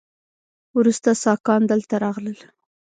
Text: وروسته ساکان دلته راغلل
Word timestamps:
وروسته 0.79 1.09
ساکان 1.23 1.61
دلته 1.71 1.95
راغلل 2.03 2.39